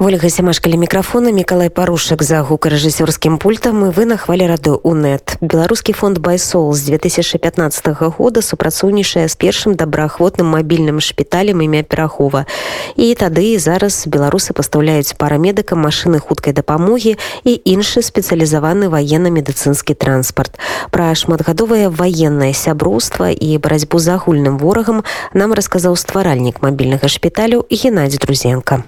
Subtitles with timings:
[0.00, 5.42] Ольга Сямашкалі мікрафона Миколай Парушак за гукарэжысёрскім пультам і вы на хвалі раду УНэт.
[5.42, 12.46] Беларускі фонд Байсол з 2015 года супрацоўнічае з першым добраахвотным мабільным шпіталем імя Перахова.
[12.94, 20.62] І тады і зараз беларусы пастаўляюць парамедыкам машыны хуткай дапамогі і іншы спецыялізаваны ваенна-медыцынскі транспарт.
[20.94, 25.02] Пра шматгадовае ваеннае сяброўства і барацьбу з агульным ворагам
[25.34, 28.86] нам расказаў стваральнік мабільнага шпіталю Геннадзь Друзенко.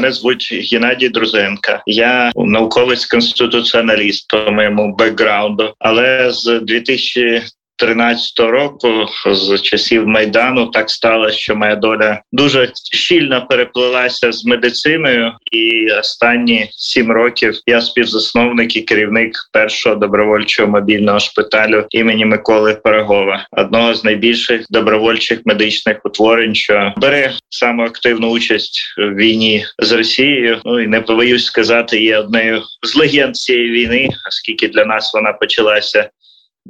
[0.00, 1.82] Мене звуть Геннадій Друзенка.
[1.86, 7.42] Я науковець конституціоналіст по моєму бекграунду, але з 2000
[7.80, 15.32] 13 року з часів майдану так сталося, що моя доля дуже щільно переплилася з медициною,
[15.52, 23.46] і останні сім років я співзасновник і керівник першого добровольчого мобільного шпиталю імені Миколи Перегова,
[23.52, 30.60] одного з найбільших добровольчих медичних утворень, що бере саму активну участь в війні з Росією.
[30.64, 35.32] Ну і не побоюсь сказати, є однею з легенд цієї війни, оскільки для нас вона
[35.32, 36.10] почалася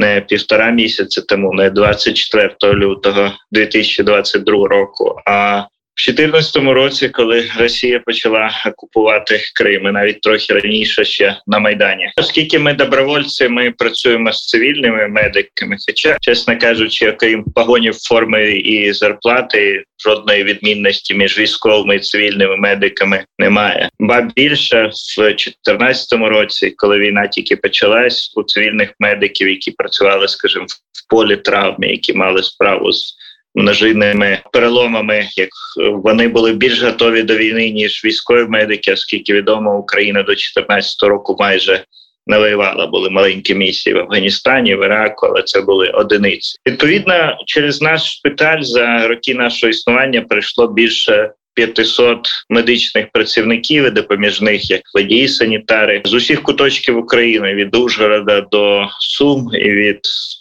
[0.00, 5.16] не півтора місяці тому, не 24 лютого 2022 року.
[5.26, 5.62] А
[6.08, 12.10] в 2014 році, коли Росія почала окупувати Крим, і навіть трохи раніше ще на майдані,
[12.16, 15.76] оскільки ми добровольці, ми працюємо з цивільними медиками.
[15.86, 23.24] Хоча, чесно кажучи, окрім погонів форми і зарплати, жодної відмінності між військовими і цивільними медиками
[23.38, 23.88] немає.
[23.98, 30.66] Ба більше в 2014 році, коли війна тільки почалась, у цивільних медиків, які працювали, скажімо,
[30.92, 33.19] в полі травми, які мали справу з
[33.54, 35.48] множинними переломами, як
[35.92, 41.36] вони були більш готові до війни ніж військові медики, оскільки відомо Україна до 2014 року
[41.40, 41.84] майже
[42.26, 42.86] не воювала.
[42.86, 46.58] Були маленькі місії в Афганістані, в Іраку, але це були одиниці.
[46.66, 54.70] Відповідно, через наш шпиталь за роки нашого існування прийшло більше 500 медичних працівників і допоміжних
[54.70, 60.00] як водії санітари з усіх куточків України від Ужгорода до Сум і від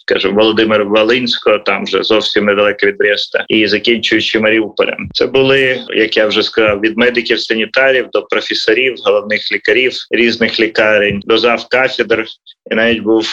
[0.10, 5.10] скажімо, Володимира Волинського, там вже зовсім недалеко від Бреста, і закінчуючи Маріуполем.
[5.14, 11.22] Це були, як я вже сказав, від медиків санітарів до професорів, головних лікарів різних лікарень,
[11.26, 12.26] до зав кафедр.
[12.72, 13.28] І навіть був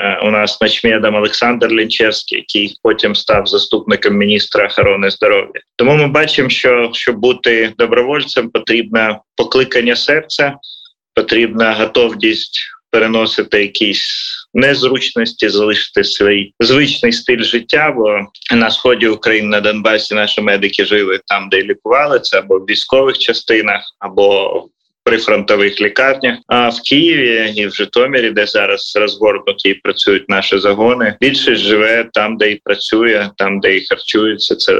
[0.00, 5.60] е, у нас начмедом Олександр Лінчевський, який потім став заступником міністра охорони здоров'я.
[5.76, 10.56] Тому ми бачимо, що щоб бути добровольцем, потрібне покликання серця,
[11.14, 12.60] потрібна готовність
[12.90, 17.94] переносити якісь незручності, залишити свій звичний стиль життя.
[17.96, 18.20] Бо
[18.56, 23.18] на сході України на Донбасі наші медики жили там, де лікували це або в військових
[23.18, 24.68] частинах, або
[25.04, 26.38] при фронтових лікарнях.
[26.46, 32.08] А в Києві і в Житомирі, де зараз розгорнуті і працюють наші загони, більшість живе
[32.12, 34.56] там, де і працює, там де і харчується.
[34.56, 34.72] Це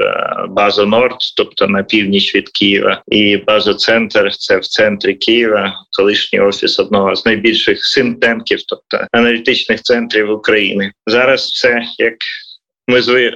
[0.49, 6.39] база Норд, тобто на північ від Києва, і база центр це в центрі Києва, колишній
[6.39, 10.91] офіс одного з найбільших синтенків, тобто аналітичних центрів України.
[11.07, 12.15] Зараз все як
[12.87, 13.35] ми зви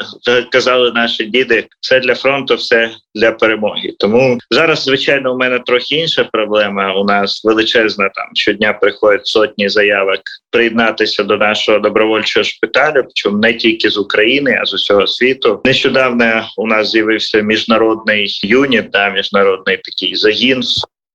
[0.51, 3.93] казали наші діди, все для фронту, все для перемоги.
[3.99, 6.93] Тому зараз, звичайно, у мене трохи інша проблема.
[6.93, 10.19] У нас величезна там щодня приходять сотні заявок
[10.51, 15.61] приєднатися до нашого добровольчого шпиталю, причому не тільки з України, а з усього світу.
[15.65, 20.63] Нещодавно у нас з'явився міжнародний юніт, да, міжнародний такий загін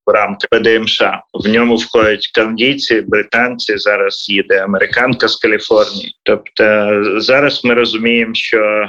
[0.07, 1.03] в рамках ПДМШ.
[1.35, 3.79] В ньому входять канадійці, британці.
[3.79, 6.15] Зараз їде американка з Каліфорнії.
[6.23, 8.89] Тобто зараз ми розуміємо, що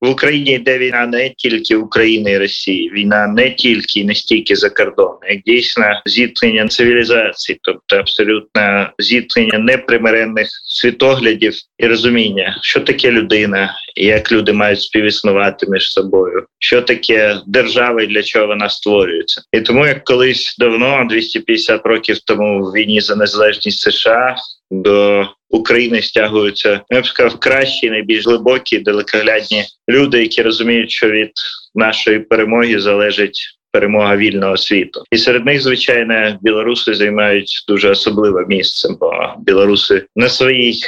[0.00, 4.70] в Україні йде війна не тільки України і Росії, війна не тільки не стільки за
[4.70, 13.74] кордоном, як дійсно зіткнення цивілізації, тобто абсолютно зіткнення непримиренних світоглядів і розуміння, що таке людина,
[13.96, 19.60] як люди мають співіснувати між собою, що таке держава і для чого вона створюється, і
[19.60, 24.36] тому як колись давно, 250 років тому, в війні за незалежність США
[24.70, 31.30] до України стягуються я б сказав, кращі, найбільш глибокі, далекоглядні люди, які розуміють, що від
[31.74, 33.54] нашої перемоги залежить.
[33.72, 40.28] Перемога вільного світу, і серед них звичайно білоруси займають дуже особливе місце, бо білоруси на
[40.28, 40.80] своїй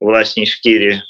[0.00, 1.00] власній шкірі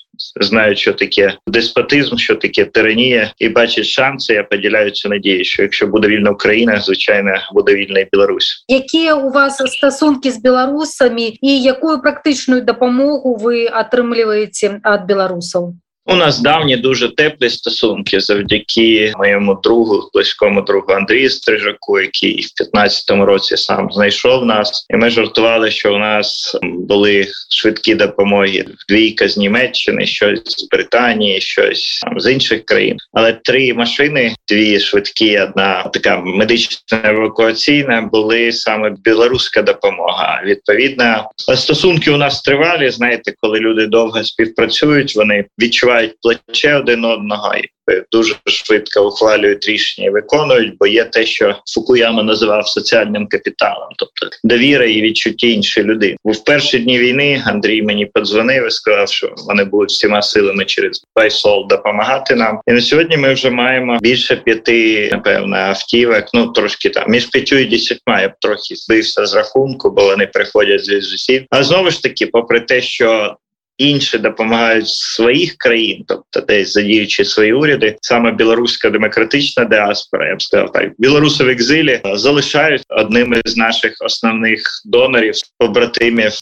[0.40, 4.34] знають, що таке деспотизм, що таке тиранія, і бачать шанси.
[4.34, 5.10] Я поділяю цю
[5.42, 8.64] що якщо буде вільна Україна, звичайно буде вільна і Білорусь.
[8.68, 15.62] Які у вас стосунки з білорусами, і якою практичною допомогу ви отримуєте від білорусів?
[16.08, 22.76] У нас давні дуже теплі стосунки завдяки моєму другу, близькому другу Андрію Стрижаку, який в
[22.76, 29.28] 15-му році сам знайшов нас, і ми жартували, що у нас були швидкі допомоги двійка
[29.28, 32.96] з Німеччини, щось з Британії, щось там, з інших країн.
[33.12, 40.42] Але три машини, дві швидкі, одна така медична евакуаційна, були саме білоруська допомога.
[40.44, 42.90] Відповідно, стосунки у нас тривалі.
[42.90, 47.68] Знаєте, коли люди довго співпрацюють, вони відчувають плече один одного і
[48.12, 54.36] дуже швидко ухвалюють рішення і виконують, бо є те, що Фукуяма називав соціальним капіталом, тобто
[54.44, 56.16] довіра і відчуття іншої людини.
[56.24, 61.04] В перші дні війни Андрій мені подзвонив і сказав, що вони будуть всіма силами через
[61.16, 62.60] Байсол допомагати нам.
[62.66, 66.24] І на сьогодні ми вже маємо більше п'яти, напевно, автівок.
[66.34, 70.26] Ну трошки там між п'ятю і десятьма я б трохи збився з рахунку, бо вони
[70.26, 71.42] приходять з усіх.
[71.50, 73.36] А знову ж таки, попри те, що
[73.78, 80.42] інші допомагають своїх країн, тобто десь задіючи свої уряди, саме білоруська демократична діаспора, я б
[80.42, 86.32] сказав так, білоруси в екзилі залишають одним із наших основних донорів, побратимів,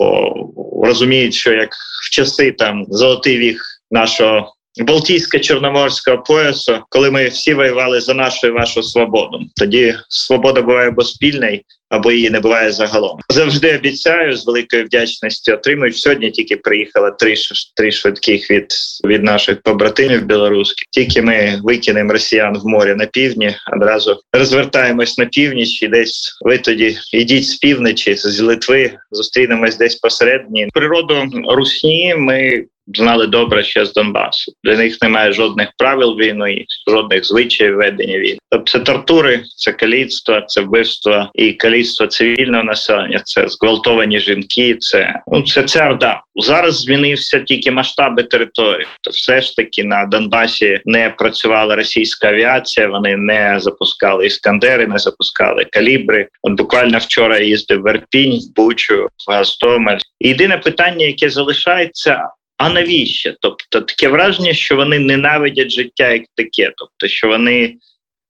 [0.83, 1.71] розуміють, що як
[2.07, 3.61] в часи там золотий вік
[3.91, 4.54] нашого.
[4.83, 11.03] Балтійсько-чорноморського поясу, коли ми всі воювали за нашу і вашу свободу, тоді свобода буває або
[11.03, 13.19] спільна, або її не буває загалом.
[13.29, 15.97] Завжди обіцяю з великою вдячністю отримують.
[15.97, 17.35] Сьогодні тільки приїхало три
[17.77, 18.67] три швидких від
[19.07, 20.85] від наших побратимів білоруських.
[20.91, 26.59] Тільки ми викинемо росіян в море на півдні, одразу розвертаємось на північ і десь ви
[26.59, 30.69] тоді йдіть з півночі, з Литви, зустрінемось десь посередні.
[30.73, 34.53] Природу русні ми знали добре ще з Донбасу.
[34.65, 38.39] Для них немає жодних правил війни, жодних звичаїв ведення війни.
[38.51, 43.21] Тобто це тортури, це каліцтво, це вбивство і каліцтво цивільного населення.
[43.25, 44.77] Це зґвалтовані жінки.
[44.81, 46.23] Це ну це ця орда.
[46.37, 48.87] Зараз змінився тільки масштаби території.
[49.01, 52.89] То все ж таки на Донбасі не працювала російська авіація.
[52.89, 56.29] Вони не запускали іскандери, не запускали калібри.
[56.43, 59.99] От буквально вчора їздив в Ерпінь, в Бучу, Гастомель.
[60.21, 62.29] єдине питання, яке залишається.
[62.57, 63.35] А навіщо?
[63.41, 67.77] Тобто таке враження, що вони ненавидять життя як таке, тобто, що вони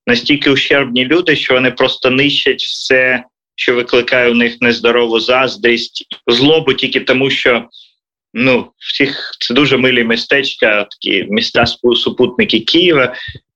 [0.07, 3.23] настільки ущербні люди, що вони просто нищать все,
[3.55, 7.69] що викликає у них нездорову заздрість, злобу тільки тому, що
[8.33, 13.15] ну всіх це дуже милі містечка, такі міста супутники Києва.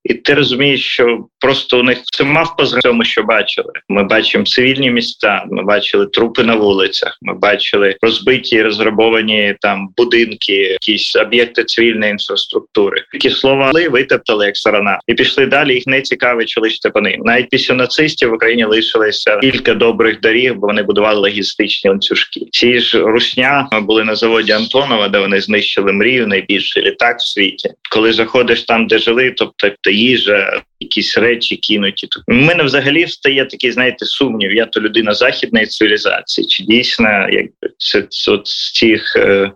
[0.09, 3.73] І ти розумієш, що просто у них це мав по цьому, що бачили.
[3.89, 10.53] Ми бачимо цивільні міста, ми бачили трупи на вулицях, ми бачили розбиті, розграбовані там будинки,
[10.53, 13.03] якісь об'єкти цивільної інфраструктури.
[13.11, 15.73] Такі слова витептали як сарана, і пішли далі.
[15.73, 17.21] Їх не цікавить, лише по ним.
[17.25, 22.41] Навіть після нацистів в Україні лишилися кілька добрих доріг, бо вони будували логістичні ланцюжки.
[22.51, 27.69] Ці ж русня були на заводі Антонова, де вони знищили мрію найбільший літак в світі.
[27.91, 32.07] Коли заходиш там, де жили, тобто їжа, якісь речі кинуті.
[32.27, 34.53] У мене взагалі встає такий, знаєте, сумнів.
[34.53, 39.51] Я то людина західної цивілізації, чи дійсно якби це от з цих е,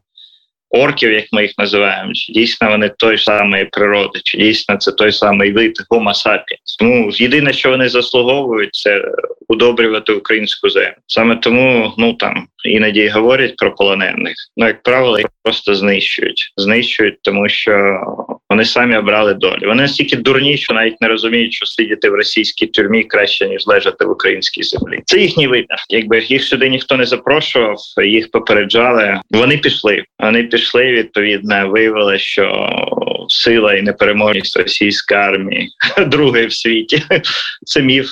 [0.73, 5.11] орків, як ми їх називаємо, чи дійсно вони той самої природи, чи дійсно це той
[5.11, 6.77] самий вид Homo sapiens.
[6.79, 9.01] Тому єдине, що вони заслуговують, це
[9.47, 10.95] удобрювати українську землю.
[11.07, 14.35] Саме тому ну там іноді говорять про полонених.
[14.57, 17.99] Ну як правило, їх просто знищують, знищують, тому що
[18.53, 19.61] вони самі обрали долю.
[19.67, 24.05] Вони настільки дурні, що навіть не розуміють, що сидіти в російській тюрмі краще ніж лежати
[24.05, 24.99] в українській землі.
[25.05, 25.77] Це їхній вибір.
[25.89, 29.21] Якби їх сюди ніхто не запрошував, їх попереджали.
[29.31, 30.03] Вони пішли.
[30.19, 30.83] Вони пішли.
[30.83, 32.69] Відповідно, виявили, що
[33.29, 35.69] сила і непереможність російської армії
[36.07, 37.03] другої в світі
[37.65, 38.07] це міф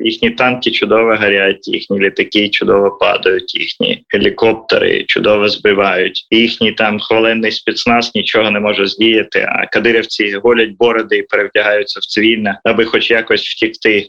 [0.00, 6.26] їхні танки чудово горять, їхні літаки чудово падають, їхні гелікоптери чудово збивають.
[6.30, 9.46] Їхній там хваленний спецназ нічого не може здіяти.
[9.48, 14.08] А кадирівці голять бороди і перевдягаються в цивільне, аби хоч якось втікти.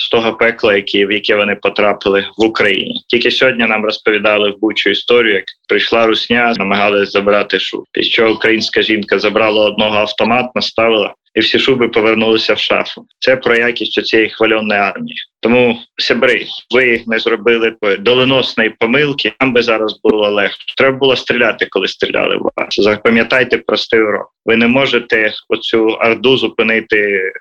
[0.00, 4.60] З того пекла, які в яке вони потрапили в Україні, тільки сьогодні нам розповідали в
[4.60, 7.84] Бучу історію, як прийшла русня, намагалась забрати шуб.
[7.92, 13.06] Після чого українська жінка забрала одного автомат, наставила і всі шуби повернулися в шафу.
[13.18, 15.16] Це про якість цієї хвальоної армії.
[15.40, 19.32] Тому сябри, ви не зробили доленосної помилки.
[19.40, 20.58] Нам би зараз було легше.
[20.76, 22.80] Треба було стріляти, коли стріляли в вас.
[22.80, 24.28] Запам'ятайте простий урок.
[24.46, 27.32] Ви не можете оцю орду зупинити е,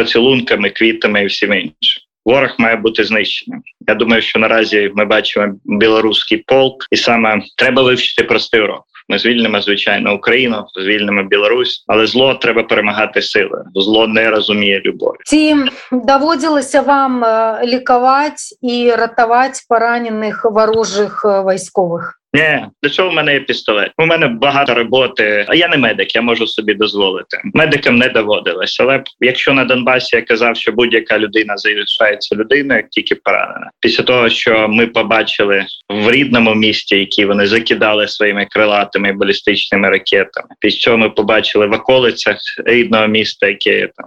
[0.00, 2.02] поцілунками, квітами і всім іншим.
[2.24, 3.62] Ворог має бути знищеним.
[3.88, 8.84] Я думаю, що наразі ми бачимо білоруський полк, і саме треба вивчити простий урок.
[9.08, 13.64] Ми звільнимо звичайно Україну, звільнимо Білорусь, але зло треба перемагати сили.
[13.74, 15.16] Зло не розуміє любові.
[15.24, 15.56] Ці
[15.92, 17.24] доводилося вам
[17.64, 22.19] лікувати і рятувати поранених ворожих військових.
[22.32, 23.92] Ні, для чого в мене є пістолет?
[23.98, 25.46] У мене багато роботи.
[25.48, 27.40] А я не медик, я можу собі дозволити.
[27.44, 28.80] Медикам не доводилось.
[28.80, 33.70] Але якщо на Донбасі я казав, що будь-яка людина залишається людиною, тільки поранена.
[33.80, 40.48] Після того, що ми побачили в рідному місті, які вони закидали своїми крилатими балістичними ракетами.
[40.60, 44.06] Після цього ми побачили в околицях рідного міста, яке я там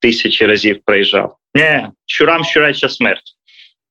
[0.00, 1.36] тисячі разів проїжджав.
[1.54, 3.32] Ні, щурам щурача смерть.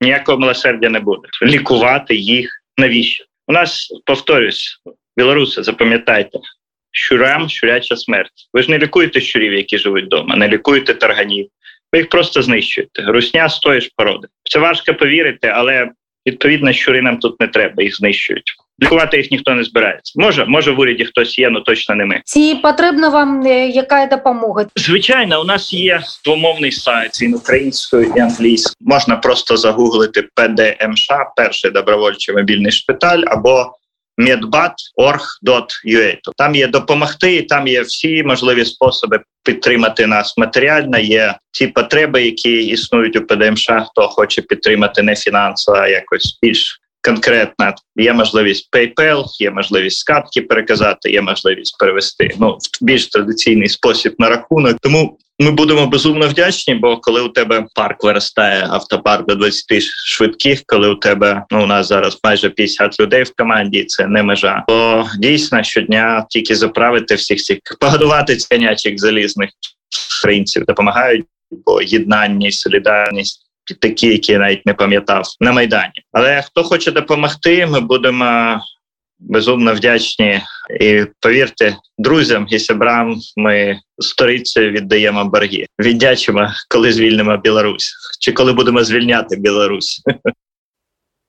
[0.00, 1.28] Ніякого милосердя не буде.
[1.42, 3.24] Лікувати їх навіщо?
[3.52, 4.80] Нас повторюсь,
[5.16, 6.38] білоруси, запам'ятайте,
[6.90, 8.48] щурам щуряча смерть.
[8.52, 11.48] Ви ж не лікуєте щурів, які живуть вдома, не лікуєте тарганів.
[11.92, 13.02] Ви їх просто знищуєте.
[13.02, 14.28] Русня стоїш породи.
[14.44, 15.90] Це важко повірити, але
[16.26, 18.52] відповідно щури нам тут не треба, їх знищують.
[18.82, 20.12] Лікувати їх ніхто не збирається.
[20.16, 22.22] Може, може в уряді хтось є, але точно не ми.
[22.24, 24.66] Ці потрібна вам яка допомога?
[24.76, 28.76] Звичайно, у нас є двомовний сайт він українською і англійською.
[28.80, 33.72] Можна просто загуглити ПДМШ, перший добровольчий мобільний шпиталь або
[34.18, 36.18] medbat.org.ua.
[36.36, 40.98] Там є допомогти, і там є всі можливі способи підтримати нас матеріально.
[40.98, 46.81] Є ті потреби, які існують у ПДМШ, хто хоче підтримати не фінансово, а якось більш
[47.02, 47.74] конкретно.
[47.96, 54.14] Є можливість PayPal, є можливість скатки переказати, є можливість перевести ну в більш традиційний спосіб
[54.18, 54.76] на рахунок.
[54.80, 60.62] Тому ми будемо безумно вдячні, бо коли у тебе парк виростає автопарк до 20 швидких,
[60.66, 64.64] коли у тебе ну у нас зараз майже 50 людей в команді, це не межа.
[64.68, 69.50] То дійсно щодня тільки заправити всіх цих погодувати конячих залізних
[70.20, 71.24] українців допомагають,
[71.66, 73.51] бо єднання солідарність.
[73.80, 78.60] Такі, які я навіть не пам'ятав на майдані, але хто хоче допомогти, ми будемо
[79.18, 80.40] безумно вдячні
[80.80, 83.20] і повірте друзям і сябрам.
[83.36, 85.66] Ми сторицею віддаємо борги.
[85.80, 90.02] Віддячимо, коли звільнимо Білорусь, чи коли будемо звільняти Білорусь.